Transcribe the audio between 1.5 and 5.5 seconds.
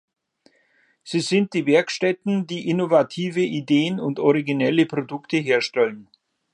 die Werkstätten, die innovative Ideen und originelle Produkte